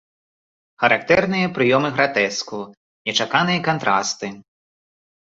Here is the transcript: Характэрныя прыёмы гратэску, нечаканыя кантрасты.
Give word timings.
Характэрныя 0.83 1.51
прыёмы 1.57 1.89
гратэску, 1.97 2.59
нечаканыя 3.11 3.59
кантрасты. 3.69 4.27